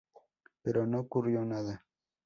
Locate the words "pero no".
0.63-1.01